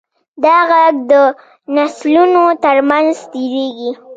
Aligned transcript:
دا 0.43 0.57
غږ 0.69 0.95
د 1.11 1.13
نسلونو 1.75 2.43
تر 2.63 2.77
منځ 2.89 3.13
تېرېږي. 3.31 3.91